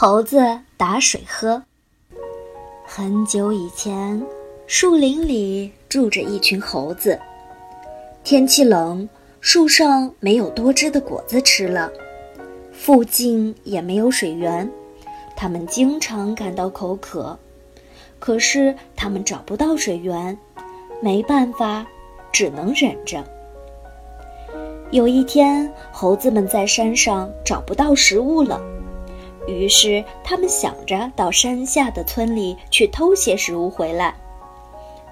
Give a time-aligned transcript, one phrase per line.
[0.00, 1.60] 猴子打水喝。
[2.86, 4.24] 很久以前，
[4.68, 7.18] 树林里住着一群猴子。
[8.22, 9.08] 天气冷，
[9.40, 11.90] 树上没有多汁的果子吃了，
[12.70, 14.70] 附近也没有水源，
[15.34, 17.36] 它们经常感到口渴。
[18.20, 20.38] 可是它们找不到水源，
[21.02, 21.84] 没办法，
[22.30, 23.24] 只能忍着。
[24.92, 28.62] 有一天，猴子们在山上找不到食物了。
[29.48, 34.14] 于是，他们想着到山下的村里去偷些食物回来。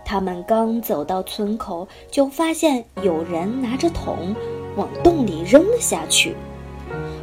[0.05, 4.37] 他们刚走到村口，就发现有人拿着桶
[4.77, 6.37] 往洞里扔了下去。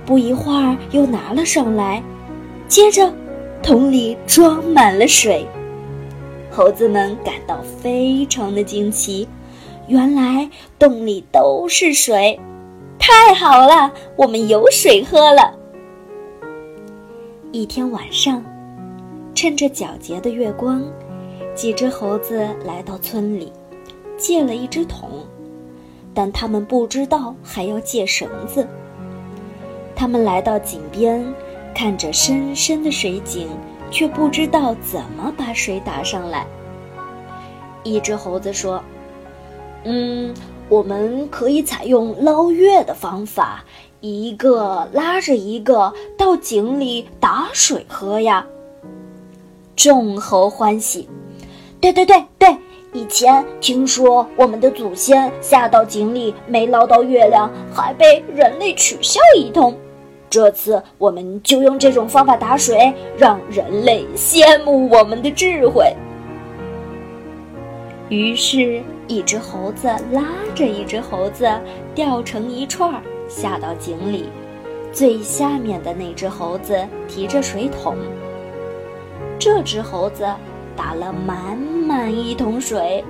[0.05, 2.03] 不一会儿，又拿了上来，
[2.67, 3.13] 接着，
[3.61, 5.45] 桶里装满了水。
[6.51, 9.27] 猴子们感到非常的惊奇，
[9.87, 12.37] 原来洞里都是水，
[12.99, 15.57] 太好了，我们有水喝了。
[17.53, 18.43] 一天晚上，
[19.35, 20.83] 趁着皎洁的月光，
[21.53, 23.53] 几只猴子来到村里，
[24.17, 25.23] 借了一只桶，
[26.15, 28.67] 但他们不知道还要借绳子。
[29.95, 31.23] 他们来到井边，
[31.75, 33.47] 看着深深的水井，
[33.91, 36.47] 却不知道怎么把水打上来。
[37.83, 38.83] 一只猴子说
[39.85, 40.33] ：“嗯，
[40.69, 43.63] 我们可以采用捞月的方法。”
[44.05, 48.45] 一个拉着一个到井里打水喝呀。
[49.77, 51.07] 众猴欢喜，
[51.79, 52.53] 对对对对，
[52.91, 59.73] 以前听说我们的祖先下到井里没捞到月亮，还被人类取笑一通。
[60.29, 65.95] 这次我们就用这种方法打水，让人类羡慕我们的智慧。
[68.09, 71.49] 于是，一只猴子拉着一只猴子，
[71.95, 73.01] 吊成一串儿。
[73.33, 74.29] 下到井里，
[74.91, 77.97] 最下面的那只猴子提着水桶。
[79.39, 80.23] 这只猴子
[80.75, 83.03] 打了满满一桶水，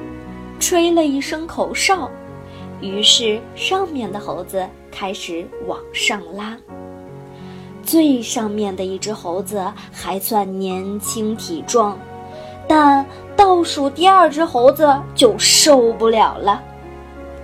[0.62, 2.10] 吹了一声口哨，
[2.80, 6.58] 于是上面的猴子开始往上拉。
[7.84, 9.62] 最上面的一只猴子
[9.92, 12.00] 还算年轻体壮，
[12.66, 13.06] 但
[13.36, 16.64] 倒数第二只猴子就受不了了，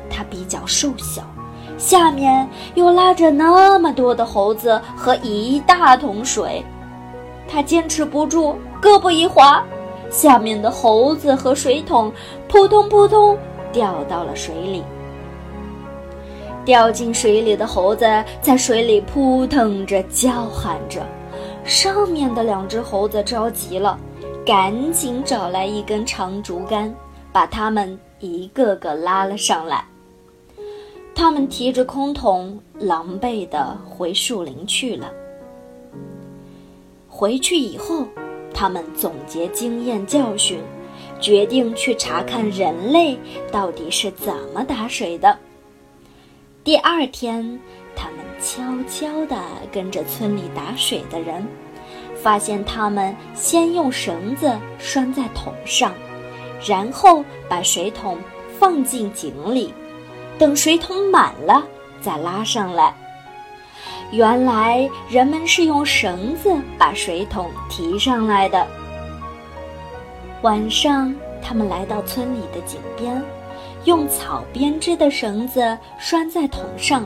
[0.10, 1.24] 它比较瘦小。
[1.80, 6.64] 下面又拉着那么多的猴子和一大桶水，
[7.48, 9.64] 他坚持不住，胳膊一滑，
[10.12, 12.12] 下面的猴子和水桶
[12.50, 13.36] 扑通扑通
[13.72, 14.84] 掉到了水里。
[16.66, 18.06] 掉进水里的猴子
[18.42, 21.02] 在水里扑腾着，叫喊着。
[21.64, 23.98] 上面的两只猴子着急了，
[24.46, 26.94] 赶紧找来一根长竹竿，
[27.32, 29.84] 把它们一个个拉了上来。
[31.20, 35.12] 他们提着空桶，狼狈地回树林去了。
[37.10, 38.08] 回去以后，
[38.54, 40.62] 他们总结经验教训，
[41.20, 43.20] 决定去查看人类
[43.52, 45.38] 到底是怎么打水的。
[46.64, 47.60] 第二天，
[47.98, 49.36] 他们悄悄地
[49.74, 51.46] 跟着村里打水的人，
[52.16, 55.94] 发现他们先用绳子拴在桶上，
[56.66, 58.18] 然后把水桶
[58.58, 59.74] 放进井里。
[60.40, 61.62] 等水桶满了，
[62.00, 62.94] 再拉上来。
[64.10, 68.66] 原来人们是用绳子把水桶提上来的。
[70.42, 71.14] 晚上，
[71.44, 73.22] 他们来到村里的井边，
[73.84, 77.06] 用草编织的绳子拴在桶上。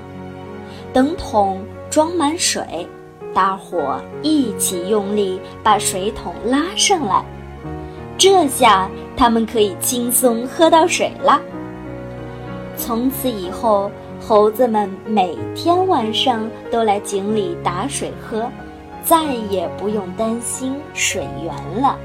[0.93, 2.87] 等桶装满水，
[3.33, 7.25] 大伙一起用力把水桶拉上来。
[8.15, 11.41] 这下他们可以轻松喝到水了。
[12.85, 13.89] 从此以后，
[14.19, 18.45] 猴子们每天晚上都来井里打水喝，
[19.05, 21.97] 再也不用担心水源了。